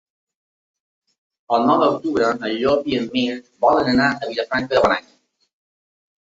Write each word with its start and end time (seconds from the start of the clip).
El 1.57 1.67
nou 1.67 1.83
d'octubre 1.83 2.29
en 2.37 2.47
Llop 2.61 2.89
i 2.93 2.97
en 3.01 3.05
Mirt 3.19 3.45
volen 3.67 3.93
anar 3.93 4.09
a 4.17 4.31
Vilafranca 4.33 4.75
de 4.75 4.83
Bonany. 4.87 5.07